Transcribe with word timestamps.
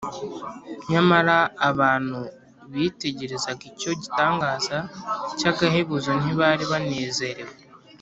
nyamara 0.91 1.37
abantu 1.69 2.19
bitegerezaga 2.71 3.63
icyo 3.71 3.91
gitangaza 4.01 4.77
cy’agahebuzo 5.37 6.09
ntibari 6.21 6.63
banezerewe 6.71 7.53